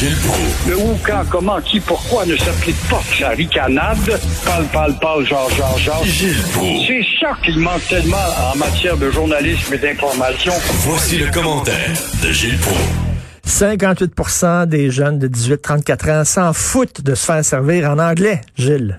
Gilles 0.00 0.16
Proulx. 0.24 0.66
Le 0.66 0.76
où, 0.78 0.96
quand, 1.04 1.28
comment, 1.30 1.60
qui, 1.60 1.78
pourquoi 1.78 2.24
ne 2.24 2.34
s'applique 2.34 2.80
pas 2.88 3.02
sa 3.04 3.36
ricanade? 3.36 3.98
Parle, 4.46 4.64
parle, 4.72 4.94
parle, 4.98 5.24
genre, 5.26 5.50
genre, 5.50 5.76
genre. 5.76 6.02
Gilles 6.04 6.40
Proulx. 6.54 6.86
C'est 6.86 7.04
ça 7.20 7.34
qu'il 7.44 7.58
manque 7.58 7.86
tellement 7.86 8.16
en 8.50 8.56
matière 8.56 8.96
de 8.96 9.10
journalisme 9.10 9.74
et 9.74 9.76
d'information. 9.76 10.52
Voici 10.88 11.18
le 11.18 11.30
commentaire 11.30 11.92
de 12.24 12.32
Gilles 12.32 12.56
Proulx. 12.60 12.80
58% 13.44 14.64
des 14.64 14.90
jeunes 14.90 15.18
de 15.18 15.28
18-34 15.28 16.20
ans 16.20 16.24
s'en 16.24 16.54
foutent 16.54 17.04
de 17.04 17.14
se 17.14 17.26
faire 17.26 17.44
servir 17.44 17.90
en 17.90 17.98
anglais, 17.98 18.40
Gilles. 18.56 18.98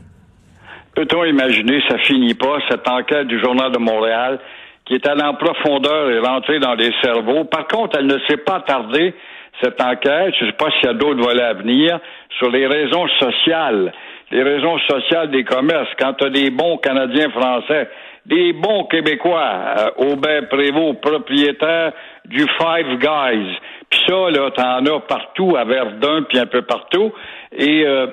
Peut-on 0.94 1.26
imaginer, 1.26 1.82
ça 1.90 1.98
finit 2.06 2.36
pas, 2.36 2.60
cette 2.70 2.88
enquête 2.88 3.26
du 3.26 3.40
Journal 3.40 3.72
de 3.72 3.80
Montréal 3.80 4.40
qui 4.86 4.96
est 4.96 5.08
allée 5.08 5.24
en 5.24 5.36
profondeur 5.36 6.10
et 6.10 6.20
rentrée 6.20 6.60
dans 6.60 6.74
les 6.74 6.92
cerveaux. 7.02 7.46
Par 7.46 7.68
contre, 7.68 7.98
elle 7.98 8.08
ne 8.08 8.20
s'est 8.28 8.38
pas 8.38 8.60
tardée, 8.60 9.14
cette 9.62 9.82
enquête, 9.82 10.34
je 10.40 10.46
ne 10.46 10.50
sais 10.52 10.58
pas 10.58 10.72
s'il 10.72 10.86
y 10.86 10.90
a 10.90 10.94
d'autres 10.94 11.22
volets 11.22 11.44
à 11.44 11.54
venir, 11.54 12.00
sur 12.38 12.50
les 12.50 12.68
raisons 12.68 13.08
sociales, 13.20 13.92
les 14.32 14.44
raisons 14.44 14.78
sociales 14.80 15.30
des 15.32 15.44
commerces. 15.44 15.90
Quand 16.00 16.14
tu 16.14 16.26
as 16.26 16.30
des 16.30 16.50
bons 16.50 16.78
Canadiens 16.78 17.30
français, 17.30 17.90
des 18.26 18.54
bons 18.54 18.86
Québécois, 18.86 19.52
euh, 19.78 20.12
Aubert 20.12 20.48
Prévost, 20.48 21.02
propriétaire 21.02 21.92
du 22.26 22.45
Five 22.58 22.98
Guys, 22.98 23.58
puis 23.90 24.00
ça, 24.08 24.30
là, 24.30 24.52
t'en 24.52 24.86
as 24.86 25.00
partout, 25.02 25.56
à 25.58 25.66
Verdun, 25.66 26.23
puis 26.23 26.40
un 26.40 26.48
peu 26.48 26.62
partout, 26.62 27.12
et... 27.52 27.86
Euh, 27.86 28.08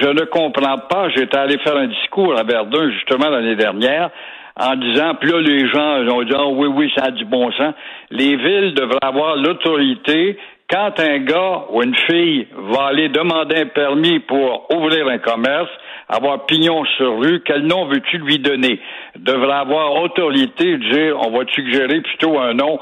je 0.00 0.08
ne 0.08 0.24
comprends 0.26 0.78
pas. 0.78 1.08
J'étais 1.10 1.36
allé 1.36 1.58
faire 1.58 1.76
un 1.76 1.88
discours 1.88 2.38
à 2.38 2.44
Verdun 2.44 2.90
justement 2.92 3.28
l'année 3.28 3.56
dernière 3.56 4.10
en 4.58 4.74
disant, 4.76 5.14
puis 5.20 5.30
là, 5.30 5.40
les 5.40 5.68
gens 5.68 6.16
ont 6.16 6.22
dit, 6.22 6.32
oh, 6.34 6.54
oui, 6.56 6.68
oui, 6.68 6.92
ça 6.96 7.06
a 7.06 7.10
du 7.10 7.26
bon 7.26 7.52
sens. 7.52 7.74
Les 8.10 8.36
villes 8.36 8.72
devraient 8.74 8.98
avoir 9.02 9.36
l'autorité 9.36 10.38
quand 10.68 10.98
un 10.98 11.18
gars 11.18 11.66
ou 11.70 11.82
une 11.82 11.94
fille 11.94 12.46
va 12.52 12.86
aller 12.86 13.08
demander 13.08 13.56
un 13.56 13.66
permis 13.66 14.18
pour 14.20 14.66
ouvrir 14.74 15.06
un 15.08 15.18
commerce, 15.18 15.70
avoir 16.08 16.46
pignon 16.46 16.84
sur 16.96 17.18
rue, 17.18 17.40
quel 17.44 17.62
nom 17.62 17.86
veux-tu 17.86 18.18
lui 18.18 18.38
donner? 18.38 18.80
Devrait 19.16 19.52
avoir 19.52 19.94
autorité 20.02 20.76
de 20.76 20.92
dire, 20.92 21.16
on 21.20 21.30
va 21.30 21.44
suggérer 21.52 22.00
plutôt 22.00 22.38
un 22.38 22.54
nom 22.54 22.78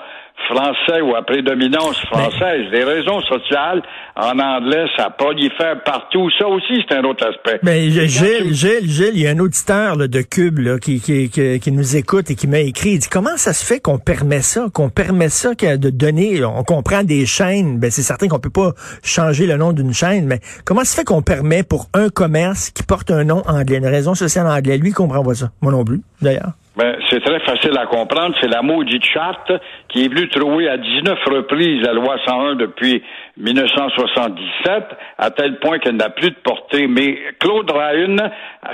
français 0.49 1.01
ou 1.01 1.15
à 1.15 1.23
prédominance 1.23 1.99
française. 2.07 2.67
Les 2.71 2.85
raisons 2.85 3.21
sociales, 3.23 3.83
en 4.17 4.39
anglais, 4.39 4.85
ça 4.97 5.11
prolifère 5.11 5.83
partout. 5.85 6.29
Ça 6.39 6.47
aussi, 6.47 6.85
c'est 6.87 6.97
un 6.97 7.05
autre 7.05 7.27
aspect. 7.27 7.61
Mais 7.63 7.89
Gilles, 7.91 8.53
Gilles, 8.55 8.91
Gilles, 8.91 9.13
il 9.15 9.21
y 9.21 9.27
a 9.27 9.31
un 9.31 9.39
auditeur 9.39 9.97
de 9.97 10.23
Cube 10.23 10.59
là, 10.59 10.79
qui, 10.79 11.01
qui, 11.01 11.31
qui, 11.31 11.73
nous 11.73 11.97
écoute 11.97 12.31
et 12.31 12.35
qui 12.35 12.47
m'a 12.47 12.61
écrit. 12.61 12.91
Il 12.91 12.99
dit 12.99 13.09
comment 13.09 13.37
ça 13.37 13.53
se 13.53 13.65
fait 13.65 13.81
qu'on 13.81 13.99
permet 13.99 14.41
ça, 14.41 14.67
qu'on 14.73 14.91
permet 14.91 15.29
ça 15.29 15.55
de 15.55 15.91
donner, 15.91 16.45
on 16.45 16.65
comprend 16.65 17.03
des 17.03 17.27
chaînes? 17.27 17.79
Ben 17.79 17.91
c'est 17.91 18.03
certain 18.03 18.29
qu'on 18.29 18.39
peut 18.39 18.51
pas 18.51 18.73
changer 19.03 19.47
le 19.47 19.57
nom 19.57 19.73
d'une 19.73 19.93
chaîne, 19.93 20.27
mais 20.27 20.41
comment 20.65 20.81
ça 20.81 20.87
se 20.87 20.97
fait 20.97 21.05
qu'on 21.05 21.23
permet 21.23 21.63
pour 21.63 21.89
un 21.95 22.09
commerce 22.09 22.71
qui 22.71 22.83
porte 22.83 23.11
un 23.11 23.25
nom 23.25 23.43
anglais, 23.47 23.79
une 23.79 23.87
raison 23.87 24.15
sociale 24.15 24.47
anglais, 24.47 24.79
lui 24.79 24.93
comprend 24.93 25.23
pas 25.23 25.35
ça. 25.35 25.51
Moi 25.63 25.73
non 25.73 25.85
plus, 25.85 26.01
d'ailleurs. 26.21 26.53
Ben, 26.77 26.97
c'est 27.09 27.21
très 27.21 27.39
facile 27.41 27.79
à 27.79 27.87
comprendre. 27.87 28.35
C'est 28.41 28.49
la 28.49 28.63
maudite 28.63 29.05
charte 29.05 29.53
qui 29.89 30.05
est 30.05 30.09
venue 30.09 30.29
trouver 30.29 30.69
à 30.69 30.77
19 30.77 31.19
reprises 31.27 31.83
la 31.83 31.93
loi 31.93 32.17
101 32.27 32.57
depuis 32.57 33.03
1977, 33.37 34.85
à 35.19 35.31
tel 35.31 35.59
point 35.59 35.79
qu'elle 35.79 35.97
n'a 35.97 36.11
plus 36.11 36.31
de 36.31 36.37
portée. 36.37 36.87
Mais 36.87 37.19
Claude 37.41 37.71
Ryan, 37.71 38.17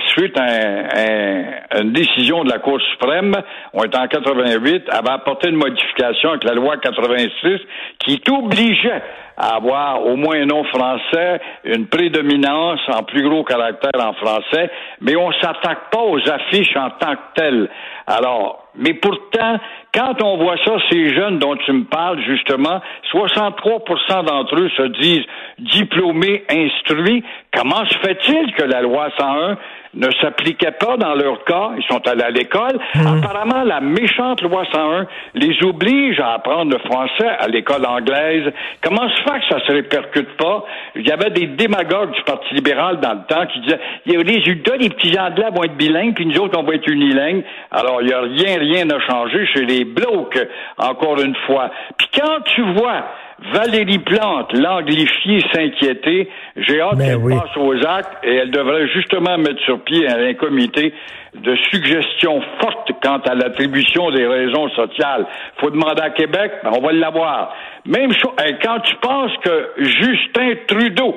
suite 0.08 0.38
à, 0.38 1.80
une 1.80 1.92
décision 1.92 2.44
de 2.44 2.50
la 2.50 2.58
Cour 2.58 2.78
suprême, 2.92 3.34
on 3.72 3.84
est 3.84 3.96
en 3.96 4.06
88, 4.06 4.90
avait 4.90 5.10
apporté 5.10 5.48
une 5.48 5.56
modification 5.56 6.30
avec 6.30 6.44
la 6.44 6.54
loi 6.54 6.76
86 6.76 7.60
qui 8.00 8.20
t'obligeait 8.20 9.02
à 9.38 9.56
avoir 9.56 10.04
au 10.04 10.16
moins 10.16 10.42
un 10.42 10.46
nom 10.46 10.64
français, 10.64 11.40
une 11.64 11.86
prédominance 11.86 12.80
en 12.88 13.02
plus 13.04 13.22
gros 13.26 13.42
caractère 13.42 13.98
en 13.98 14.12
français, 14.12 14.70
mais 15.00 15.16
on 15.16 15.32
s'attaque 15.32 15.90
pas 15.90 16.02
aux 16.02 16.20
affiches 16.28 16.76
en 16.76 16.90
tant 16.90 17.14
que 17.14 17.40
telles. 17.40 17.70
Alors, 18.06 18.68
mais 18.74 18.94
pourtant, 18.94 19.58
quand 19.94 20.22
on 20.22 20.36
voit 20.36 20.56
ça, 20.64 20.76
ces 20.90 21.14
jeunes 21.14 21.38
dont 21.38 21.56
tu 21.56 21.72
me 21.72 21.84
parles, 21.84 22.20
justement, 22.22 22.80
63% 23.12 24.24
d'entre 24.24 24.56
eux 24.56 24.70
se 24.76 24.82
disent 25.00 25.26
diplômés, 25.58 26.44
instruits. 26.48 27.24
Comment 27.52 27.84
se 27.86 27.98
fait-il 27.98 28.52
que 28.54 28.64
la 28.64 28.82
loi 28.82 29.08
101 29.18 29.58
ne 29.94 30.08
s'appliquait 30.20 30.72
pas 30.72 30.96
dans 30.96 31.14
leur 31.14 31.44
cas? 31.44 31.70
Ils 31.76 31.84
sont 31.84 32.06
allés 32.06 32.22
à 32.22 32.30
l'école. 32.30 32.78
Mmh. 32.94 33.06
Apparemment, 33.06 33.64
la 33.64 33.80
méchante 33.80 34.42
loi 34.42 34.64
101 34.72 35.06
les 35.34 35.62
oblige 35.64 36.20
à 36.20 36.34
apprendre 36.34 36.72
le 36.72 36.78
français 36.78 37.28
à 37.38 37.48
l'école 37.48 37.84
anglaise. 37.86 38.52
Comment 38.82 39.08
se 39.08 39.22
fait 39.22 39.40
que 39.40 39.46
ça 39.48 39.66
se 39.66 39.72
répercute 39.72 40.36
pas? 40.36 40.64
Il 40.94 41.06
y 41.06 41.12
avait 41.12 41.30
des 41.30 41.46
démagogues 41.46 42.12
du 42.12 42.22
Parti 42.22 42.54
libéral 42.54 43.00
dans 43.00 43.14
le 43.14 43.26
temps 43.28 43.46
qui 43.46 43.60
disaient, 43.60 43.80
il 44.06 44.12
y 44.12 44.16
a 44.16 44.22
les 44.22 44.36
résultats, 44.36 44.76
les 44.76 44.90
petits 44.90 45.18
anglais 45.18 45.48
vont 45.54 45.64
être 45.64 45.76
bilingues, 45.76 46.14
puis 46.14 46.26
nous 46.26 46.38
autres, 46.38 46.58
on 46.58 46.62
va 46.62 46.74
être 46.74 46.88
unilingues. 46.88 47.42
Alors, 47.70 48.00
il 48.00 48.06
n'y 48.06 48.12
a 48.12 48.20
rien, 48.20 48.58
rien 48.58 48.84
n'a 48.84 49.00
changé 49.00 49.46
chez 49.46 49.64
les 49.64 49.84
blocs, 49.84 50.38
encore 50.78 51.20
une 51.20 51.36
fois. 51.46 51.70
Puis 51.96 52.08
quand 52.14 52.40
tu 52.54 52.62
vois 52.74 53.04
Valérie 53.52 53.98
Plante, 54.00 54.52
l'anglifiée, 54.52 55.40
s'inquiéter. 55.52 56.28
J'ai 56.56 56.80
hâte 56.80 56.98
qu'elle 56.98 57.20
passe 57.20 57.56
aux 57.56 57.86
actes 57.86 58.18
et 58.22 58.34
elle 58.34 58.50
devrait 58.50 58.86
justement 58.88 59.38
mettre 59.38 59.60
sur 59.64 59.80
pied 59.80 60.06
un, 60.08 60.34
comité 60.34 60.92
de 61.34 61.56
suggestions 61.70 62.42
fortes 62.60 62.90
quant 63.02 63.18
à 63.18 63.34
l'attribution 63.34 64.10
des 64.10 64.26
raisons 64.26 64.68
sociales. 64.70 65.26
Faut 65.58 65.70
demander 65.70 66.02
à 66.02 66.10
Québec, 66.10 66.52
ben 66.62 66.72
on 66.76 66.80
va 66.80 66.92
l'avoir. 66.92 67.54
Même 67.86 68.12
chose, 68.12 68.32
quand 68.62 68.80
tu 68.80 68.94
penses 68.96 69.32
que 69.42 69.70
Justin 69.78 70.54
Trudeau, 70.66 71.16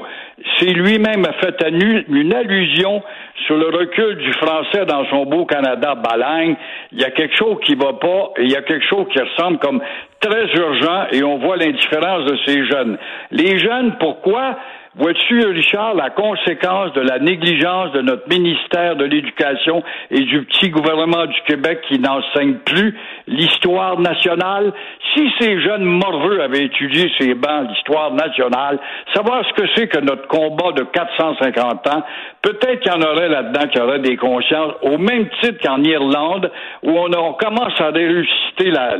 c'est 0.60 0.72
lui-même 0.72 1.26
a 1.26 1.34
fait 1.34 1.56
une 1.68 2.34
allusion 2.34 3.04
sur 3.48 3.58
le 3.58 3.68
recul 3.68 4.18
du 4.18 4.32
français 4.34 4.86
dans 4.86 5.06
son 5.10 5.26
beau 5.26 5.46
Canada 5.46 5.96
balagne, 5.96 6.56
il 6.92 7.02
y 7.02 7.04
a 7.04 7.12
quelque 7.12 7.36
chose 7.36 7.58
qui 7.66 7.76
va 7.76 7.94
pas 7.94 8.32
et 8.38 8.44
il 8.44 8.52
y 8.52 8.56
a 8.56 8.62
quelque 8.62 8.86
chose 8.88 9.06
qui 9.12 9.20
ressemble 9.20 9.60
comme 9.60 9.82
très 10.24 10.46
urgent 10.56 11.06
et 11.12 11.24
on 11.24 11.38
voit 11.38 11.58
l'indifférence 11.58 12.26
de 12.26 12.38
ces 12.46 12.66
jeunes. 12.66 12.98
Les 13.32 13.60
jeunes, 13.60 13.96
pourquoi? 14.00 14.58
Vois-tu, 14.96 15.44
Richard, 15.48 15.96
la 15.96 16.12
conséquence 16.12 16.94
de 16.94 17.02
la 17.02 17.18
négligence 17.18 17.92
de 17.94 18.02
notre 18.02 18.30
ministère 18.30 18.96
de 18.96 19.06
l'Éducation 19.06 19.82
et 20.12 20.20
du 20.20 20.44
petit 20.44 20.70
gouvernement 20.70 21.26
du 21.26 21.42
Québec 21.48 21.80
qui 21.88 21.98
n'enseigne 21.98 22.58
plus 22.64 22.96
l'histoire 23.26 24.00
nationale? 24.00 24.72
Si 25.16 25.32
ces 25.40 25.60
jeunes 25.62 25.84
morveux 25.84 26.44
avaient 26.44 26.66
étudié 26.66 27.12
ces 27.18 27.34
bancs 27.34 27.70
l'histoire 27.70 28.14
nationale, 28.14 28.78
savoir 29.16 29.44
ce 29.48 29.54
que 29.60 29.68
c'est 29.76 29.88
que 29.88 30.00
notre 30.00 30.28
combat 30.28 30.74
de 30.74 30.84
450 30.84 31.88
ans, 31.88 32.04
peut-être 32.44 32.82
qu'il 32.82 32.92
y 32.92 32.96
en 32.96 33.02
aurait 33.02 33.30
là-dedans 33.30 33.68
qui 33.70 33.80
auraient 33.80 33.98
des 33.98 34.16
consciences, 34.16 34.74
au 34.84 35.00
même 35.00 35.28
titre 35.42 35.58
qu'en 35.64 35.82
Irlande, 35.82 36.52
où 36.84 36.92
on, 36.92 37.34
commence 37.34 37.82
à 37.82 37.90
la, 37.90 38.98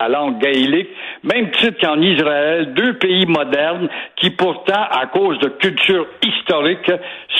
la 0.00 0.08
langue 0.08 0.38
gaélique, 0.38 0.90
même 1.24 1.50
titre 1.52 1.80
qu'en 1.80 2.00
Israël, 2.00 2.74
deux 2.74 2.94
pays 2.94 3.26
modernes 3.26 3.88
qui 4.16 4.30
pourtant, 4.30 4.82
à 4.90 5.06
cause 5.06 5.38
de 5.38 5.48
culture 5.48 6.06
historique 6.22 6.90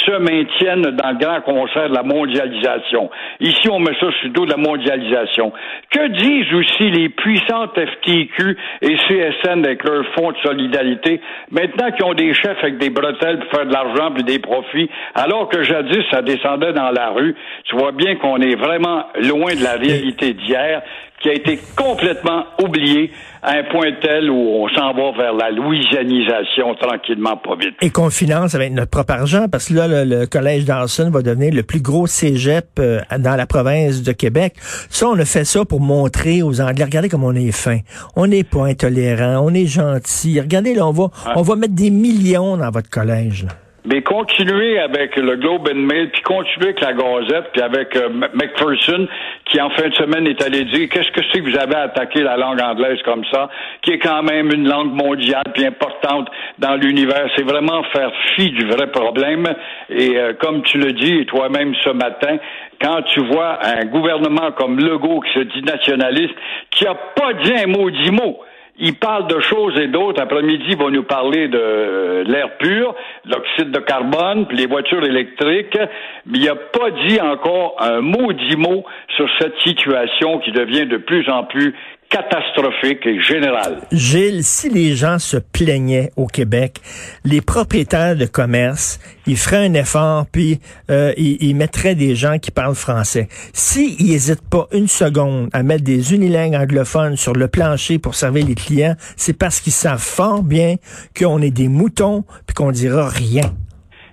se 0.07 0.19
maintiennent 0.19 0.97
dans 0.97 1.11
le 1.11 1.19
grand 1.19 1.41
concert 1.43 1.89
de 1.89 1.95
la 1.95 2.03
mondialisation. 2.03 3.11
Ici, 3.41 3.69
on 3.71 3.79
met 3.79 3.95
ça 4.01 4.11
sur 4.13 4.25
le 4.25 4.31
dos 4.31 4.47
de 4.47 4.51
la 4.51 4.57
mondialisation. 4.57 5.53
Que 5.91 6.09
disent 6.09 6.53
aussi 6.55 6.91
les 6.91 7.09
puissantes 7.11 7.79
FTQ 7.79 8.57
et 8.83 8.97
CSN 8.97 9.65
avec 9.65 9.85
leur 9.85 10.05
fonds 10.15 10.33
de 10.33 10.39
solidarité, 10.39 11.21
maintenant 11.51 11.91
qu'ils 11.93 12.05
ont 12.05 12.15
des 12.15 12.33
chefs 12.35 12.63
avec 12.63 12.79
des 12.79 12.91
bretelles 12.91 13.39
pour 13.41 13.51
faire 13.51 13.67
de 13.67 13.73
l'argent 13.73 14.11
puis 14.13 14.25
des 14.25 14.39
profits, 14.39 14.89
alors 15.15 15.49
que 15.49 15.63
jadis, 15.63 16.05
ça 16.11 16.23
descendait 16.23 16.73
dans 16.73 16.91
la 16.91 17.11
rue? 17.11 17.35
Tu 17.65 17.77
vois 17.77 17.93
bien 17.93 18.17
qu'on 18.17 18.41
est 18.41 18.57
vraiment 18.57 19.05
loin 19.23 19.55
de 19.55 19.63
la 19.63 19.73
réalité 19.73 20.33
d'hier 20.33 20.83
qui 21.25 21.31
a 21.31 21.33
été 21.33 21.59
complètement 21.75 22.45
oublié 22.63 23.11
à 23.43 23.53
un 23.53 23.63
point 23.65 23.93
tel 24.03 24.31
où 24.31 24.37
on 24.37 24.69
s'en 24.69 24.93
va 24.93 25.13
vers 25.17 25.33
la 25.33 25.51
louisianisation 25.51 26.75
tranquillement, 26.75 27.39
pas 27.39 27.57
vite. 27.57 27.77
Et 27.81 27.89
qu'on 27.89 28.11
finance 28.11 28.55
avec 28.55 28.73
notre 28.73 28.91
propre 28.91 29.15
argent, 29.15 29.47
parce 29.51 29.69
que 29.69 29.75
là, 29.75 30.05
le, 30.05 30.27
collège 30.27 30.67
Dawson 30.67 31.09
va 31.11 31.23
devenir 31.23 31.55
le 31.55 31.63
plus 31.63 31.81
gros 31.81 32.07
cégep 32.07 32.67
euh, 32.79 33.01
dans 33.19 33.37
la 33.37 33.47
province 33.47 34.03
de 34.03 34.13
Québec. 34.13 34.53
Ça, 34.91 35.09
on 35.09 35.19
a 35.19 35.25
fait 35.25 35.47
ça 35.47 35.65
pour 35.65 35.81
montrer 35.81 36.43
aux 36.43 36.61
Anglais, 36.61 36.85
regardez 36.85 37.09
comme 37.09 37.25
on 37.25 37.35
est 37.35 37.53
fin. 37.53 37.79
On 38.17 38.27
n'est 38.27 38.45
pas 38.45 38.67
intolérant, 38.67 39.47
on 39.47 39.55
est 39.55 39.67
gentil. 39.67 40.39
Regardez, 40.41 40.75
là, 40.75 40.87
on 40.87 40.93
va, 40.93 41.09
on 41.37 41.43
va 41.43 41.57
mettre 41.57 41.75
des 41.75 41.91
millions 41.91 42.59
dans 42.59 42.71
votre 42.71 42.91
collège. 42.91 43.47
Mais 43.87 44.01
continuez 44.01 44.79
avec 44.79 45.15
le 45.17 45.37
Globe 45.37 45.69
and 45.71 45.81
Mail, 45.81 46.11
puis 46.11 46.23
continuez 46.23 46.69
avec 46.69 46.81
la 46.81 46.95
Gazette, 46.95 47.51
puis 47.53 47.61
avec 47.61 47.95
euh, 47.97 48.09
McPherson, 48.33 49.07
qui 49.45 49.61
en 49.61 49.69
fin 49.71 49.89
de 49.89 49.95
semaine 49.95 50.27
est 50.27 50.43
allé 50.43 50.65
dire 50.65 50.89
qu'est-ce 50.89 51.11
que 51.11 51.21
c'est 51.31 51.41
que 51.41 51.51
vous 51.51 51.59
avez 51.59 51.75
attaqué 51.77 52.23
la 52.23 52.39
langue 52.39 52.63
anglaise 52.63 53.03
comme 53.05 53.25
ça, 53.31 53.51
qui 53.83 53.91
est 53.91 53.99
quand 53.99 54.23
même 54.23 54.51
une 54.53 54.67
langue 54.67 54.95
mondiale 54.95 55.45
puis 55.53 55.67
importante 55.67 56.29
dans 56.59 56.77
l'univers. 56.77 57.29
C'est 57.37 57.43
vraiment 57.43 57.83
faire 57.93 58.11
fi 58.35 58.51
du 58.53 58.65
vrai 58.65 58.91
problème. 58.91 59.45
Et 59.91 60.17
euh, 60.17 60.33
comme 60.41 60.63
tu 60.63 60.79
le 60.79 60.93
dis 60.93 61.27
toi-même 61.27 61.75
ce 61.85 61.91
matin, 61.91 62.39
quand 62.81 63.03
tu 63.03 63.21
vois 63.27 63.59
un 63.67 63.85
gouvernement 63.85 64.53
comme 64.53 64.79
Legault 64.79 65.21
qui 65.21 65.33
se 65.35 65.45
dit 65.45 65.63
nationaliste, 65.63 66.35
qui 66.71 66.87
a 66.87 66.95
pas 66.95 67.35
dit 67.35 67.53
un 67.53 67.67
mot, 67.67 67.91
dit 67.91 68.11
mot 68.11 68.41
Il 68.77 68.97
parle 68.97 69.29
de 69.29 69.39
choses 69.39 69.79
et 69.79 69.87
d'autres. 69.87 70.21
Après-midi, 70.21 70.65
il 70.71 70.77
va 70.77 70.91
nous 70.91 71.05
parler 71.05 71.47
de 71.47 72.25
l'air 72.27 72.57
pur, 72.59 72.95
l'oxyde 73.25 73.71
de 73.71 73.79
carbone, 73.79 74.47
puis 74.47 74.57
les 74.57 74.67
voitures 74.67 75.05
électriques. 75.05 75.79
Mais 76.27 76.39
il 76.39 76.45
n'a 76.47 76.57
pas 76.57 76.91
dit 77.07 77.21
encore 77.21 77.77
un 77.79 78.01
mot 78.01 78.33
dix 78.33 78.57
mot 78.57 78.85
sur 79.17 79.29
cette 79.39 79.57
situation 79.61 80.41
qui 80.41 80.51
devient 80.51 80.87
de 80.87 80.97
plus 80.97 81.29
en 81.29 81.45
plus 81.45 81.73
catastrophique 82.15 83.05
et 83.07 83.21
générale. 83.21 83.79
Gilles, 83.91 84.45
si 84.45 84.69
les 84.71 84.95
gens 84.95 85.19
se 85.19 85.37
plaignaient 85.37 86.11
au 86.17 86.27
Québec, 86.29 86.77
les 87.25 87.41
propriétaires 87.41 88.15
de 88.15 88.27
commerce, 88.27 89.01
ils 89.27 89.37
feraient 89.37 89.67
un 89.67 89.75
effort, 89.75 90.25
puis 90.31 90.61
euh, 90.91 91.13
ils, 91.17 91.57
mettraient 91.57 91.97
des 91.97 92.15
gens 92.15 92.39
qui 92.39 92.53
parlent 92.53 92.77
français. 92.77 93.27
S'ils 93.53 93.97
si 93.97 94.05
n'hésitent 94.05 94.49
pas 94.49 94.69
une 94.73 94.87
seconde 94.87 95.49
à 95.53 95.65
mettre 95.65 95.83
des 95.83 96.15
unilingues 96.15 96.55
anglophones 96.55 97.17
sur 97.17 97.33
le 97.33 97.49
plancher 97.49 97.99
pour 97.99 98.15
servir 98.15 98.47
les 98.47 98.55
clients, 98.55 98.95
c'est 99.17 99.37
parce 99.37 99.61
qu'ils 99.61 99.73
savent 99.73 99.99
fort 99.99 100.45
bien 100.45 100.77
qu'on 101.19 101.43
est 101.43 101.51
des 101.51 101.69
moutons, 101.69 102.23
puis 102.47 102.55
qu'on 102.55 102.71
dira 102.71 103.09
rien. 103.09 103.51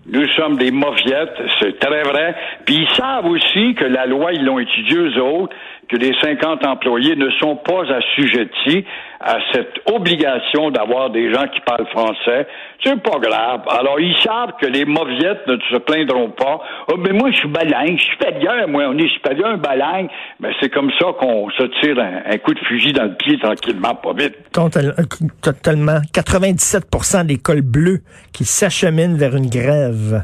Nous 0.08 0.28
sommes 0.30 0.58
des 0.58 0.72
mauviettes, 0.72 1.38
c'est 1.60 1.78
très 1.80 2.02
vrai. 2.02 2.36
Puis 2.66 2.76
ils 2.76 2.96
savent 2.98 3.28
aussi 3.28 3.76
que 3.76 3.86
la 3.86 4.08
loi, 4.08 4.34
ils 4.34 4.44
l'ont 4.44 4.58
étudiée 4.58 4.98
eux 4.98 5.22
autres, 5.22 5.56
que 5.92 5.98
les 5.98 6.14
50 6.22 6.66
employés 6.66 7.18
ne 7.18 7.30
sont 7.32 7.58
pas 7.58 7.84
assujettis 7.92 8.86
à 9.20 9.38
cette 9.52 9.74
obligation 9.94 10.72
d'avoir 10.72 11.10
des 11.10 11.32
gens 11.34 11.46
qui 11.54 11.60
parlent 11.62 11.88
français. 11.88 12.48
C'est 12.84 13.02
pas 13.04 13.20
grave. 13.20 13.62
Alors, 13.70 14.00
ils 14.00 14.16
savent 14.18 14.54
que 14.60 14.68
les 14.68 14.86
mauviettes 14.86 15.46
ne 15.48 15.58
se 15.70 15.78
plaindront 15.78 16.30
pas. 16.30 16.62
Oh, 16.88 16.96
mais 16.98 17.12
moi, 17.12 17.30
je 17.32 17.38
suis 17.38 17.50
balingue, 17.50 17.98
je 17.98 18.04
suis 18.04 18.18
bien, 18.40 18.66
moi, 18.68 18.86
on 18.88 18.98
est 18.98 19.10
supérieur, 19.10 19.50
un 19.50 19.58
balingue. 19.58 20.10
Mais 20.40 20.52
c'est 20.62 20.70
comme 20.70 20.92
ça 20.98 21.08
qu'on 21.20 21.50
se 21.50 21.64
tire 21.82 22.00
un, 22.00 22.38
coup 22.38 22.54
de 22.54 22.60
fusil 22.60 22.94
dans 22.94 23.04
le 23.04 23.16
pied 23.16 23.38
tranquillement, 23.38 23.94
pas 23.96 24.14
vite. 24.14 24.38
Totalement. 24.54 26.00
97 26.14 27.26
des 27.26 27.38
cols 27.38 27.62
bleus 27.62 28.00
qui 28.34 28.46
s'acheminent 28.46 29.18
vers 29.18 29.36
une 29.36 29.50
grève. 29.50 30.24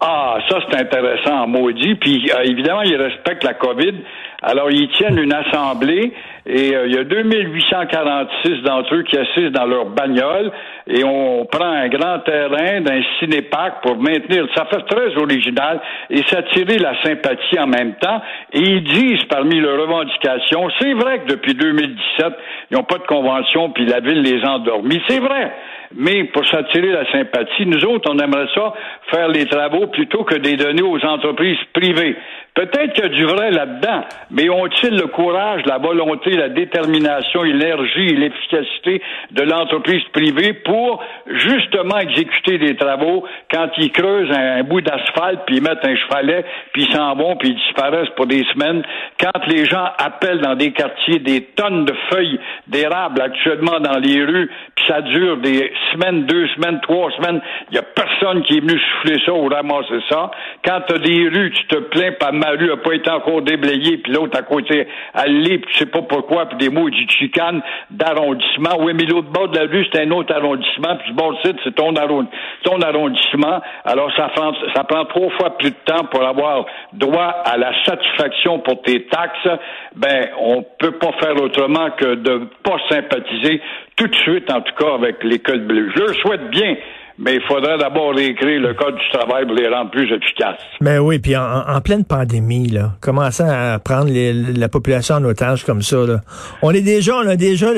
Ah, 0.00 0.38
ça 0.48 0.58
c'est 0.68 0.78
intéressant, 0.78 1.46
maudit. 1.46 1.94
Puis 1.94 2.30
euh, 2.30 2.42
évidemment, 2.42 2.82
ils 2.82 2.96
respectent 2.96 3.44
la 3.44 3.54
COVID. 3.54 3.94
Alors, 4.42 4.70
ils 4.70 4.88
tiennent 4.90 5.18
une 5.18 5.32
assemblée 5.32 6.12
et 6.46 6.76
euh, 6.76 6.86
il 6.86 6.94
y 6.94 6.98
a 6.98 7.04
2846 7.04 8.62
d'entre 8.62 8.94
eux 8.94 9.02
qui 9.02 9.16
assistent 9.18 9.52
dans 9.52 9.64
leur 9.64 9.86
bagnole 9.86 10.52
et 10.86 11.02
on 11.04 11.46
prend 11.46 11.64
un 11.64 11.88
grand 11.88 12.20
terrain 12.20 12.80
d'un 12.82 13.00
cinéparc 13.18 13.82
pour 13.82 13.96
maintenir. 13.96 14.46
Ça 14.54 14.66
fait 14.66 14.82
très 14.82 15.16
original 15.16 15.80
et 16.10 16.22
s'attirer 16.26 16.78
la 16.78 17.02
sympathie 17.02 17.58
en 17.58 17.66
même 17.66 17.94
temps. 17.94 18.20
Et 18.52 18.60
ils 18.60 18.84
disent 18.84 19.24
parmi 19.28 19.58
leurs 19.58 19.80
revendications, 19.80 20.68
c'est 20.80 20.92
vrai 20.92 21.20
que 21.20 21.32
depuis 21.32 21.54
2017, 21.54 22.26
ils 22.70 22.76
n'ont 22.76 22.84
pas 22.84 22.98
de 22.98 23.06
convention 23.06 23.70
puis 23.70 23.86
la 23.86 24.00
ville 24.00 24.20
les 24.20 24.44
a 24.44 24.52
endormis. 24.52 25.00
C'est 25.08 25.20
vrai. 25.20 25.52
Mais 25.94 26.24
pour 26.24 26.46
s'attirer 26.46 26.88
la 26.88 27.10
sympathie, 27.10 27.66
nous 27.66 27.84
autres, 27.84 28.10
on 28.12 28.18
aimerait 28.18 28.48
ça 28.54 28.72
faire 29.10 29.28
les 29.28 29.46
travaux 29.46 29.86
plutôt 29.86 30.24
que 30.24 30.36
des 30.36 30.56
donner 30.56 30.82
aux 30.82 31.04
entreprises 31.04 31.58
privées. 31.72 32.16
Peut-être 32.54 32.94
qu'il 32.94 33.04
y 33.04 33.06
a 33.06 33.10
du 33.10 33.24
vrai 33.24 33.50
là-dedans, 33.50 34.04
mais 34.30 34.48
ont-ils 34.48 34.96
le 34.96 35.08
courage, 35.08 35.60
la 35.66 35.76
volonté, 35.76 36.30
la 36.30 36.48
détermination, 36.48 37.42
l'énergie 37.42 38.08
et 38.08 38.16
l'efficacité 38.16 39.02
de 39.32 39.42
l'entreprise 39.42 40.02
privée 40.14 40.54
pour 40.54 41.04
justement 41.26 41.98
exécuter 41.98 42.56
des 42.56 42.74
travaux 42.74 43.24
quand 43.52 43.68
ils 43.76 43.92
creusent 43.92 44.34
un, 44.34 44.62
bout 44.62 44.80
d'asphalte, 44.80 45.40
puis 45.46 45.56
ils 45.56 45.62
mettent 45.62 45.84
un 45.84 45.96
chevalet, 45.96 46.46
puis 46.72 46.84
ils 46.84 46.96
s'en 46.96 47.14
vont, 47.14 47.36
puis 47.36 47.50
ils 47.50 47.56
disparaissent 47.56 48.14
pour 48.16 48.26
des 48.26 48.44
semaines? 48.54 48.82
Quand 49.20 49.46
les 49.48 49.66
gens 49.66 49.90
appellent 49.98 50.40
dans 50.40 50.54
des 50.54 50.72
quartiers 50.72 51.18
des 51.18 51.42
tonnes 51.56 51.84
de 51.84 51.94
feuilles 52.10 52.40
d'érable 52.68 53.20
actuellement 53.20 53.80
dans 53.80 53.98
les 53.98 54.24
rues, 54.24 54.50
puis 54.74 54.84
ça 54.88 55.02
dure 55.02 55.36
des 55.38 55.72
semaines, 55.92 56.24
deux 56.26 56.46
semaines, 56.48 56.80
trois 56.82 57.10
semaines, 57.12 57.40
il 57.70 57.74
n'y 57.74 57.78
a 57.78 57.82
personne 57.82 58.42
qui 58.42 58.58
est 58.58 58.60
venu 58.60 58.78
souffler 58.78 59.20
ça 59.24 59.32
ou 59.32 59.48
ramasser 59.48 60.00
ça. 60.08 60.30
Quand 60.64 60.80
tu 60.88 60.94
as 60.94 60.98
des 60.98 61.28
rues, 61.28 61.52
tu 61.52 61.66
te 61.66 61.76
plains 61.76 62.12
pas 62.12 62.30
la 62.46 62.56
rue 62.56 62.68
n'a 62.68 62.76
pas 62.76 62.94
été 62.94 63.10
encore 63.10 63.42
déblayée, 63.42 63.98
puis 63.98 64.12
l'autre 64.12 64.38
à 64.38 64.42
côté, 64.42 64.86
l'est, 65.26 65.58
puis 65.58 65.72
tu 65.72 65.78
sais 65.78 65.86
pas 65.86 66.02
pourquoi, 66.02 66.46
puis 66.46 66.58
des 66.58 66.68
mots 66.68 66.88
de 66.88 66.94
chicane 67.08 67.60
d'arrondissement. 67.90 68.76
Oui, 68.80 68.92
mais 68.94 69.04
l'autre 69.04 69.30
bord 69.30 69.48
de 69.48 69.58
la 69.58 69.64
rue, 69.64 69.84
c'est 69.92 70.02
un 70.02 70.10
autre 70.12 70.34
arrondissement, 70.34 70.96
puis 70.96 71.12
bon 71.12 71.36
site, 71.44 71.56
c'est 71.64 71.74
ton, 71.74 71.92
ton 71.94 72.80
arrondissement. 72.80 73.60
Alors, 73.84 74.10
ça 74.16 74.28
prend, 74.34 74.52
ça 74.74 74.84
prend 74.84 75.04
trois 75.06 75.30
fois 75.30 75.56
plus 75.58 75.70
de 75.70 75.76
temps 75.84 76.04
pour 76.04 76.24
avoir 76.24 76.66
droit 76.92 77.42
à 77.44 77.56
la 77.56 77.72
satisfaction 77.84 78.60
pour 78.60 78.82
tes 78.82 79.06
taxes. 79.06 79.48
Ben, 79.96 80.28
on 80.38 80.64
peut 80.78 80.92
pas 80.92 81.12
faire 81.20 81.40
autrement 81.42 81.90
que 81.90 82.14
de 82.14 82.48
pas 82.62 82.76
sympathiser 82.88 83.60
tout 83.96 84.06
de 84.06 84.14
suite, 84.16 84.50
en 84.50 84.60
tout 84.60 84.74
cas, 84.78 84.94
avec 84.94 85.22
l'école 85.24 85.66
bleue. 85.66 85.90
Je 85.94 86.02
le 86.02 86.14
souhaite 86.14 86.50
bien 86.50 86.76
mais 87.18 87.36
il 87.36 87.42
faudrait 87.42 87.78
d'abord 87.78 88.14
réécrire 88.14 88.60
le 88.60 88.74
code 88.74 88.94
du 88.96 89.10
travail 89.12 89.46
pour 89.46 89.54
les 89.54 89.68
rendre 89.68 89.90
plus 89.90 90.12
efficaces. 90.12 90.60
Mais 90.80 90.96
ben 90.96 91.00
oui, 91.00 91.18
puis 91.18 91.34
en, 91.36 91.80
pleine 91.80 92.04
pandémie, 92.04 92.68
là, 92.68 92.92
commençant 93.00 93.48
à 93.48 93.78
prendre 93.78 94.10
la 94.12 94.68
population 94.68 95.14
en 95.16 95.24
otage 95.24 95.64
comme 95.64 95.82
ça, 95.82 95.96
là, 96.04 96.20
on 96.62 96.72
est 96.72 96.82
déjà, 96.82 97.16
on 97.16 97.26
a 97.26 97.36
déjà 97.36 97.68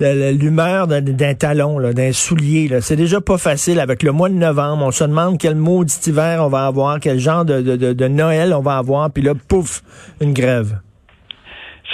l'humeur 0.00 0.86
d'un 0.88 1.34
talon, 1.34 1.80
d'un 1.92 2.12
soulier. 2.12 2.68
C'est 2.80 2.96
déjà 2.96 3.20
pas 3.20 3.38
facile 3.38 3.80
avec 3.80 4.02
le 4.02 4.12
mois 4.12 4.28
de 4.28 4.34
novembre. 4.34 4.84
On 4.84 4.90
se 4.90 5.04
demande 5.04 5.38
quel 5.38 5.54
maudit 5.54 5.98
hiver 6.06 6.42
on 6.44 6.48
va 6.48 6.66
avoir, 6.66 7.00
quel 7.00 7.18
genre 7.18 7.44
de, 7.44 7.60
de 7.60 8.08
Noël 8.08 8.52
on 8.52 8.60
va 8.60 8.76
avoir, 8.76 9.10
puis 9.10 9.22
là, 9.22 9.32
pouf, 9.48 9.80
une 10.20 10.34
grève. 10.34 10.76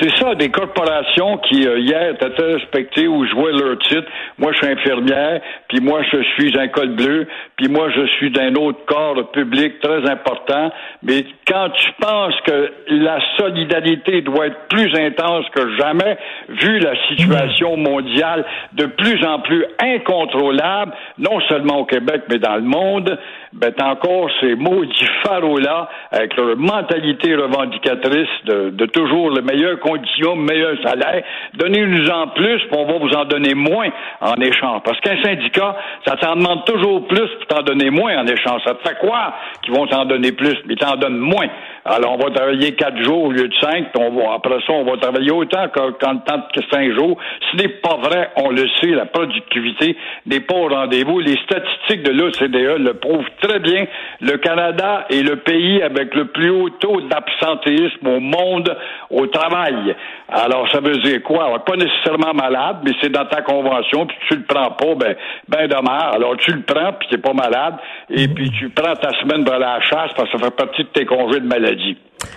C'est 0.00 0.16
ça, 0.16 0.34
des 0.36 0.50
corporations 0.50 1.38
qui, 1.38 1.66
euh, 1.66 1.80
hier, 1.80 2.14
étaient 2.14 2.42
respectées 2.42 3.08
ou 3.08 3.26
jouaient 3.26 3.52
leur 3.52 3.78
titre. 3.78 4.06
Moi, 4.38 4.52
je 4.52 4.58
suis 4.58 4.68
infirmière, 4.68 5.40
puis 5.68 5.80
moi, 5.80 6.02
je 6.12 6.22
suis 6.34 6.56
un 6.56 6.68
col 6.68 6.94
bleu, 6.94 7.26
puis 7.56 7.68
moi, 7.68 7.88
je 7.90 8.06
suis 8.12 8.30
d'un 8.30 8.54
autre 8.54 8.78
corps 8.86 9.30
public 9.32 9.80
très 9.80 10.08
important. 10.08 10.70
Mais 11.02 11.24
quand 11.46 11.70
tu 11.70 11.90
penses 12.00 12.34
que 12.46 12.72
la 12.88 13.18
solidarité 13.38 14.22
doit 14.22 14.46
être 14.46 14.68
plus 14.68 14.94
intense 14.94 15.46
que 15.54 15.76
jamais, 15.76 16.16
vu 16.48 16.78
la 16.78 16.94
situation 17.08 17.76
mondiale 17.76 18.44
de 18.74 18.86
plus 18.86 19.24
en 19.24 19.40
plus 19.40 19.64
incontrôlable, 19.80 20.92
non 21.18 21.40
seulement 21.48 21.78
au 21.80 21.84
Québec, 21.86 22.22
mais 22.30 22.38
dans 22.38 22.56
le 22.56 22.62
monde, 22.62 23.18
ben, 23.52 23.72
encore 23.82 24.30
ces 24.40 24.54
maudits 24.54 25.08
pharaons-là, 25.24 25.88
avec 26.12 26.36
leur 26.36 26.56
mentalité 26.56 27.34
revendicatrice 27.34 28.28
de, 28.44 28.70
de 28.70 28.86
toujours 28.86 29.30
le 29.30 29.42
meilleur 29.42 29.80
conditions, 29.88 30.36
meilleur 30.36 30.76
salaire. 30.84 31.22
Donnez-nous 31.54 32.10
en 32.10 32.28
plus, 32.28 32.58
puis 32.58 32.76
on 32.76 32.84
va 32.84 32.98
vous 32.98 33.12
en 33.14 33.24
donner 33.24 33.54
moins 33.54 33.88
en 34.20 34.34
échange. 34.36 34.82
Parce 34.84 35.00
qu'un 35.00 35.22
syndicat, 35.22 35.76
ça 36.06 36.16
t'en 36.16 36.36
demande 36.36 36.64
toujours 36.64 37.06
plus 37.06 37.28
pour 37.38 37.46
t'en 37.48 37.62
donner 37.62 37.90
moins 37.90 38.18
en 38.18 38.26
échange. 38.26 38.60
Ça 38.64 38.74
te 38.74 38.88
fait 38.88 38.98
quoi 38.98 39.34
qu'ils 39.62 39.74
vont 39.74 39.86
t'en 39.86 40.04
donner 40.04 40.32
plus, 40.32 40.56
mais 40.66 40.76
t'en 40.76 40.96
donnent 40.96 41.18
moins? 41.18 41.48
Alors, 41.84 42.14
on 42.14 42.18
va 42.18 42.30
travailler 42.30 42.72
quatre 42.74 43.02
jours 43.02 43.24
au 43.24 43.32
lieu 43.32 43.48
de 43.48 43.54
cinq, 43.60 43.92
puis 43.92 44.02
on 44.02 44.10
va, 44.10 44.34
après 44.34 44.58
ça, 44.66 44.72
on 44.72 44.84
va 44.84 44.96
travailler 44.96 45.30
autant 45.30 45.68
qu'en 45.68 46.18
temps 46.18 46.42
que 46.54 46.60
cinq 46.70 46.92
jours. 46.92 47.16
Ce 47.50 47.56
n'est 47.56 47.68
pas 47.68 47.96
vrai, 47.96 48.30
on 48.36 48.50
le 48.50 48.66
sait, 48.80 48.88
la 48.88 49.06
productivité 49.06 49.96
n'est 50.26 50.40
pas 50.40 50.56
au 50.56 50.68
rendez-vous. 50.68 51.20
Les 51.20 51.36
statistiques 51.44 52.02
de 52.02 52.12
l'OCDE 52.12 52.84
le 52.84 52.94
prouvent 52.94 53.30
très 53.40 53.58
bien. 53.60 53.86
Le 54.20 54.36
Canada 54.38 55.06
est 55.10 55.22
le 55.22 55.36
pays 55.36 55.82
avec 55.82 56.14
le 56.14 56.26
plus 56.26 56.50
haut 56.50 56.70
taux 56.70 57.00
d'absentéisme 57.02 58.06
au 58.06 58.20
monde 58.20 58.76
au 59.10 59.26
travail. 59.26 59.94
Alors, 60.28 60.68
ça 60.70 60.80
veut 60.80 60.98
dire 60.98 61.22
quoi? 61.22 61.58
Pas 61.64 61.76
nécessairement 61.76 62.34
malade, 62.34 62.78
mais 62.84 62.92
c'est 63.00 63.10
dans 63.10 63.24
ta 63.24 63.42
convention, 63.42 64.06
puis 64.06 64.16
tu 64.28 64.36
le 64.36 64.44
prends 64.44 64.72
pas, 64.72 64.94
ben, 64.94 65.16
ben 65.48 65.68
dommage. 65.68 66.14
Alors, 66.14 66.36
tu 66.36 66.52
le 66.52 66.62
prends, 66.62 66.92
puis 66.92 67.08
t'es 67.10 67.18
pas 67.18 67.32
malade, 67.32 67.76
et 68.10 68.28
puis 68.28 68.50
tu 68.50 68.68
prends 68.68 68.94
ta 68.94 69.10
semaine 69.20 69.44
de 69.44 69.50
la 69.50 69.80
chasse 69.80 70.12
parce 70.16 70.30
que 70.30 70.38
ça 70.38 70.44
fait 70.44 70.56
partie 70.56 70.82
de 70.82 70.88
tes 70.88 71.06
congés 71.06 71.40
de 71.40 71.46
maladie. 71.46 71.77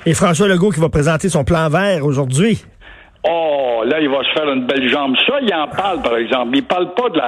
Et 0.06 0.14
François 0.14 0.48
Legault 0.48 0.72
qui 0.72 0.80
va 0.80 0.90
présenter 0.90 1.30
son 1.30 1.44
plan 1.44 1.70
vert 1.70 2.06
aujourd'hui. 2.06 2.64
Oh, 3.24 3.84
là, 3.86 4.00
il 4.00 4.10
va 4.10 4.24
se 4.24 4.32
faire 4.32 4.52
une 4.52 4.66
belle 4.66 4.90
jambe. 4.90 5.16
Ça, 5.28 5.36
il 5.42 5.54
en 5.54 5.68
parle, 5.68 6.02
par 6.02 6.18
exemple. 6.18 6.56
Il 6.56 6.64
parle 6.64 6.94
pas 6.96 7.10
de 7.10 7.22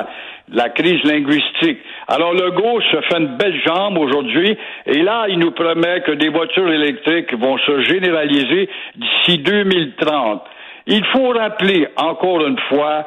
la, 0.55 0.69
crise 0.69 1.03
linguistique. 1.03 1.77
Alors, 2.07 2.33
Legault 2.33 2.81
se 2.81 3.01
fait 3.01 3.19
une 3.19 3.37
belle 3.37 3.61
jambe 3.63 3.97
aujourd'hui, 3.99 4.57
et 4.87 5.01
là, 5.03 5.25
il 5.29 5.37
nous 5.37 5.51
promet 5.51 6.01
que 6.01 6.13
des 6.13 6.29
voitures 6.29 6.71
électriques 6.71 7.33
vont 7.35 7.57
se 7.59 7.81
généraliser 7.81 8.69
d'ici 8.95 9.37
2030. 9.37 10.41
Il 10.87 11.05
faut 11.13 11.29
rappeler, 11.29 11.87
encore 11.95 12.45
une 12.45 12.59
fois, 12.69 13.05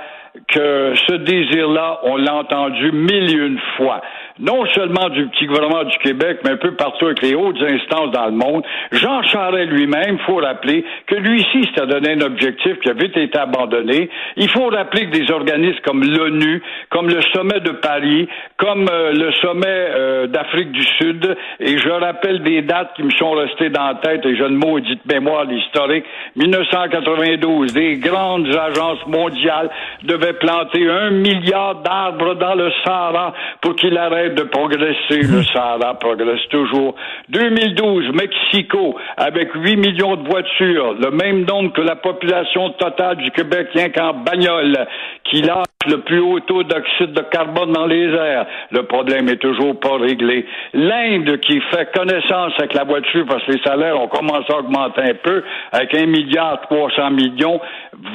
que 0.48 0.92
ce 1.08 1.14
désir-là, 1.14 2.00
on 2.04 2.16
l'a 2.16 2.34
entendu 2.34 2.92
mille 2.92 3.30
et 3.30 3.46
une 3.46 3.58
fois. 3.76 4.00
Non 4.38 4.66
seulement 4.74 5.08
du 5.08 5.26
petit 5.28 5.46
gouvernement 5.46 5.84
du 5.84 5.96
Québec, 5.98 6.40
mais 6.44 6.50
un 6.50 6.56
peu 6.56 6.74
partout 6.74 7.06
avec 7.06 7.22
les 7.22 7.34
hautes 7.34 7.60
instances 7.62 8.10
dans 8.10 8.26
le 8.26 8.32
monde. 8.32 8.62
Jean 8.92 9.22
Charest 9.22 9.70
lui-même, 9.70 10.18
faut 10.26 10.36
rappeler 10.36 10.84
que 11.06 11.14
lui 11.14 11.42
ci 11.52 11.64
s'était 11.64 11.86
donné 11.86 12.12
un 12.12 12.20
objectif 12.20 12.78
qui 12.80 12.90
avait 12.90 13.06
été 13.06 13.38
abandonné. 13.38 14.10
Il 14.36 14.48
faut 14.48 14.66
rappeler 14.66 15.06
que 15.06 15.16
des 15.16 15.30
organismes 15.30 15.80
comme 15.84 16.02
l'ONU, 16.02 16.62
comme 16.90 17.08
le 17.08 17.20
sommet 17.34 17.60
de 17.60 17.72
Paris, 17.72 18.28
comme 18.58 18.86
euh, 18.90 19.12
le 19.12 19.32
sommet 19.40 19.66
euh, 19.66 20.26
d'Afrique 20.26 20.72
du 20.72 20.84
Sud, 20.84 21.36
et 21.60 21.78
je 21.78 21.88
rappelle 21.88 22.42
des 22.42 22.62
dates 22.62 22.94
qui 22.96 23.02
me 23.02 23.10
sont 23.10 23.32
restées 23.32 23.70
dans 23.70 23.86
la 23.86 23.94
tête, 23.96 24.24
et 24.26 24.36
je 24.36 24.44
ne 24.44 24.56
maudite 24.56 25.04
mémoire 25.06 25.44
l'historique, 25.44 26.04
1992, 26.36 27.72
des 27.72 27.96
grandes 27.96 28.48
agences 28.54 29.06
mondiales 29.06 29.70
devaient 30.02 30.34
planter 30.34 30.88
un 30.88 31.10
milliard 31.10 31.76
d'arbres 31.76 32.34
dans 32.34 32.54
le 32.54 32.70
Sahara 32.84 33.32
pour 33.60 33.74
qu'il 33.76 33.96
arrête 33.96 34.25
de 34.34 34.42
progresser. 34.42 35.22
Le 35.22 35.42
Sahara 35.44 35.94
progresse 35.94 36.46
toujours. 36.50 36.94
2012, 37.28 38.12
Mexico, 38.12 38.96
avec 39.16 39.52
8 39.54 39.76
millions 39.76 40.16
de 40.16 40.28
voitures, 40.28 40.94
le 40.94 41.10
même 41.10 41.44
nombre 41.44 41.72
que 41.72 41.82
la 41.82 41.96
population 41.96 42.70
totale 42.70 43.16
du 43.16 43.30
Québec, 43.30 43.68
rien 43.74 43.90
qu'en 43.90 44.14
bagnole, 44.14 44.86
qui 45.24 45.42
lâche 45.42 45.64
le 45.86 46.00
plus 46.00 46.18
haut 46.18 46.40
taux 46.40 46.62
d'oxyde 46.62 47.12
de 47.12 47.22
carbone 47.30 47.72
dans 47.72 47.86
les 47.86 48.08
airs. 48.12 48.46
Le 48.70 48.82
problème 48.84 49.28
est 49.28 49.36
toujours 49.36 49.78
pas 49.78 49.96
réglé. 49.98 50.46
L'Inde, 50.74 51.38
qui 51.40 51.60
fait 51.70 51.90
connaissance 51.94 52.52
avec 52.58 52.74
la 52.74 52.84
voiture 52.84 53.24
parce 53.26 53.44
que 53.44 53.52
les 53.52 53.62
salaires 53.62 54.00
ont 54.00 54.08
commencé 54.08 54.52
à 54.52 54.58
augmenter 54.58 55.02
un 55.02 55.14
peu, 55.14 55.42
avec 55.72 55.94
un 55.94 56.06
milliard 56.06 56.60
trois 56.62 56.90
cents 56.90 57.10
millions, 57.10 57.60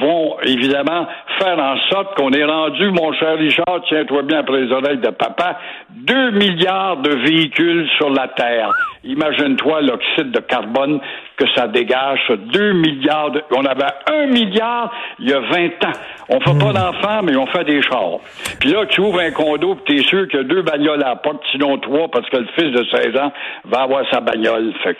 vont 0.00 0.36
évidemment 0.44 1.06
faire 1.38 1.58
en 1.58 1.76
sorte 1.90 2.16
qu'on 2.16 2.30
ait 2.30 2.44
rendu, 2.44 2.90
mon 2.90 3.12
cher 3.14 3.36
Richard, 3.36 3.82
tiens-toi 3.88 4.22
bien 4.22 4.40
après 4.40 4.62
les 4.62 4.72
oreilles 4.72 4.98
de 4.98 5.10
papa, 5.10 5.58
deux 5.90 6.30
milliards 6.32 6.98
de 6.98 7.10
véhicules 7.10 7.88
sur 7.96 8.10
la 8.10 8.28
Terre. 8.28 8.70
Imagine-toi 9.04 9.82
l'oxyde 9.82 10.30
de 10.30 10.40
carbone 10.40 11.00
que 11.36 11.44
ça 11.54 11.66
dégage, 11.66 12.20
2 12.52 12.72
milliards. 12.74 13.30
De... 13.30 13.42
On 13.56 13.64
avait 13.64 13.84
un 14.06 14.26
milliard 14.26 14.92
il 15.18 15.30
y 15.30 15.32
a 15.32 15.40
20 15.40 15.66
ans. 15.84 15.98
On 16.28 16.40
fait 16.40 16.58
pas 16.58 16.72
d'enfants, 16.72 17.22
mais 17.22 17.36
on 17.36 17.46
fait 17.46 17.64
des 17.64 17.82
chars. 17.82 18.18
Puis 18.60 18.70
là, 18.70 18.86
tu 18.86 19.00
ouvres 19.00 19.20
un 19.20 19.30
condo, 19.30 19.74
puis 19.74 19.96
t'es 19.96 20.02
sûr 20.02 20.26
qu'il 20.28 20.40
y 20.40 20.42
a 20.42 20.44
deux 20.44 20.62
bagnoles 20.62 21.02
à 21.02 21.10
la 21.10 21.16
porte, 21.16 21.42
sinon 21.52 21.78
trois, 21.78 22.08
parce 22.08 22.28
que 22.30 22.36
le 22.38 22.46
fils 22.56 22.72
de 22.72 22.84
16 22.90 23.16
ans 23.16 23.32
va 23.64 23.82
avoir 23.82 24.04
sa 24.10 24.20
bagnole. 24.20 24.72
Fait 24.82 24.94
que... 24.94 24.98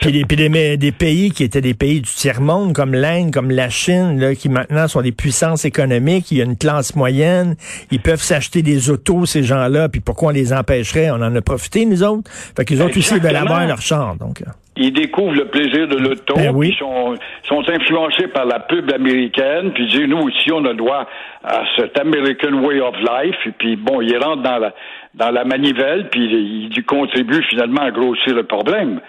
Puis, 0.00 0.12
des, 0.12 0.24
des, 0.24 0.76
des, 0.76 0.92
pays 0.92 1.30
qui 1.30 1.44
étaient 1.44 1.60
des 1.60 1.74
pays 1.74 2.00
du 2.00 2.10
tiers-monde, 2.10 2.72
comme 2.72 2.94
l'Inde, 2.94 3.32
comme 3.32 3.50
la 3.50 3.68
Chine, 3.68 4.18
là, 4.20 4.34
qui 4.34 4.48
maintenant 4.48 4.88
sont 4.88 5.02
des 5.02 5.12
puissances 5.12 5.64
économiques, 5.64 6.30
il 6.30 6.38
y 6.38 6.40
a 6.40 6.44
une 6.44 6.56
classe 6.56 6.96
moyenne, 6.96 7.56
ils 7.90 8.00
peuvent 8.00 8.22
s'acheter 8.22 8.62
des 8.62 8.90
autos, 8.90 9.26
ces 9.26 9.42
gens-là, 9.42 9.88
puis 9.88 10.00
pourquoi 10.00 10.28
on 10.28 10.32
les 10.32 10.52
empêcherait? 10.52 11.10
On 11.10 11.22
en 11.22 11.34
a 11.34 11.40
profité, 11.42 11.84
nous 11.84 12.02
autres. 12.02 12.30
Fait 12.56 12.64
qu'ils 12.64 12.82
ont 12.82 12.86
aussi 12.86 13.20
de 13.20 13.28
avoir 13.28 13.66
leur 13.66 13.80
char, 13.80 14.16
donc. 14.16 14.42
Ils 14.76 14.92
découvrent 14.92 15.36
le 15.36 15.46
plaisir 15.46 15.86
de 15.86 15.96
l'auto, 15.96 16.34
ben 16.34 16.52
oui. 16.52 16.70
ils 16.70 16.78
sont, 16.78 17.14
sont 17.44 17.62
influencés 17.68 18.26
par 18.28 18.44
la 18.44 18.58
pub 18.58 18.90
américaine, 18.92 19.72
puis 19.72 19.86
disent 19.86 20.08
nous 20.08 20.18
aussi 20.18 20.50
on 20.50 20.64
a 20.64 20.74
droit 20.74 21.06
à 21.44 21.62
cet 21.76 21.98
American 21.98 22.64
way 22.64 22.80
of 22.80 22.96
life, 22.98 23.36
et 23.46 23.52
puis 23.52 23.76
bon, 23.76 24.00
ils 24.00 24.16
rentrent 24.16 24.42
dans 24.42 24.58
la 24.58 24.74
dans 25.14 25.30
la 25.30 25.44
manivelle, 25.44 26.08
puis 26.10 26.70
ils 26.74 26.84
contribuent 26.84 27.44
finalement 27.44 27.82
à 27.82 27.92
grossir 27.92 28.34
le 28.34 28.42
problème. 28.42 29.00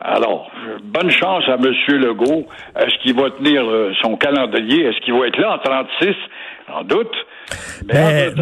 Alors, 0.00 0.50
bonne 0.82 1.10
chance 1.10 1.44
à 1.48 1.54
M. 1.54 1.72
Legault. 1.98 2.46
Est-ce 2.78 2.98
qu'il 3.02 3.14
va 3.14 3.30
tenir 3.30 3.64
euh, 3.64 3.92
son 4.02 4.16
calendrier? 4.16 4.84
Est-ce 4.84 5.00
qu'il 5.00 5.14
va 5.14 5.26
être 5.26 5.38
là 5.38 5.54
en 5.54 5.58
36? 5.58 6.14
En 6.72 6.82
doute. 6.82 7.12
Mais, 7.88 8.32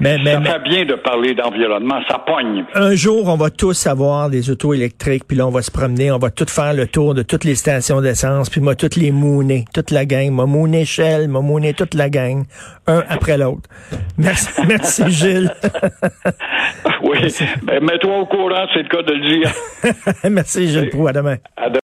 mais, 0.00 0.16
en 0.16 0.18
même 0.18 0.24
temps, 0.24 0.50
ça 0.50 0.52
fait 0.54 0.68
bien 0.68 0.84
de 0.84 0.94
parler 0.94 1.34
d'environnement, 1.34 2.00
ça 2.08 2.18
pogne. 2.18 2.64
Un 2.74 2.94
jour, 2.94 3.28
on 3.28 3.36
va 3.36 3.50
tous 3.50 3.86
avoir 3.86 4.30
des 4.30 4.50
autos 4.50 4.74
électriques, 4.74 5.24
puis 5.28 5.36
là, 5.36 5.46
on 5.46 5.50
va 5.50 5.62
se 5.62 5.70
promener, 5.70 6.10
on 6.10 6.18
va 6.18 6.30
tout 6.30 6.46
faire 6.48 6.74
le 6.74 6.88
tour 6.88 7.14
de 7.14 7.22
toutes 7.22 7.44
les 7.44 7.54
stations 7.54 8.00
d'essence, 8.00 8.50
puis 8.50 8.60
moi, 8.60 8.74
toutes 8.74 8.96
les 8.96 9.12
mouner, 9.12 9.64
toute 9.72 9.92
la 9.92 10.04
gang. 10.06 10.30
Moi, 10.30 10.46
mouner 10.46 10.84
Shell, 10.84 11.28
moi, 11.28 11.40
mouner 11.40 11.74
toute 11.74 11.94
la 11.94 12.10
gang, 12.10 12.44
un 12.88 13.04
après 13.08 13.38
l'autre. 13.38 13.68
Merci, 14.16 14.48
merci 14.68 15.08
Gilles. 15.08 15.52
oui, 17.02 17.32
ben, 17.62 17.84
mets-toi 17.84 18.18
au 18.18 18.26
courant, 18.26 18.66
c'est 18.74 18.82
le 18.82 18.88
cas 18.88 19.02
de 19.02 19.12
le 19.12 19.38
dire. 19.38 19.52
merci 20.30 20.68
Gilles 20.68 20.90
Proux, 20.90 21.06
à 21.06 21.12
demain. 21.12 21.36
À 21.56 21.70
demain. 21.70 21.76